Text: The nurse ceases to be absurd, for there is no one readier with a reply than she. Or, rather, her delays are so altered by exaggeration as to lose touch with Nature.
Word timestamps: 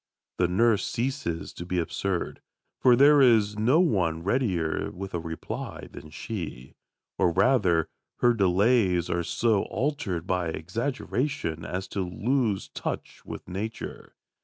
The 0.37 0.47
nurse 0.47 0.83
ceases 0.83 1.53
to 1.53 1.63
be 1.63 1.77
absurd, 1.77 2.41
for 2.79 2.95
there 2.95 3.21
is 3.21 3.59
no 3.59 3.79
one 3.79 4.23
readier 4.23 4.89
with 4.89 5.13
a 5.13 5.19
reply 5.19 5.89
than 5.91 6.09
she. 6.09 6.73
Or, 7.19 7.31
rather, 7.31 7.87
her 8.17 8.33
delays 8.33 9.11
are 9.11 9.21
so 9.23 9.61
altered 9.65 10.25
by 10.25 10.47
exaggeration 10.47 11.63
as 11.63 11.87
to 11.89 12.01
lose 12.01 12.67
touch 12.69 13.23
with 13.25 13.47
Nature. 13.47 14.15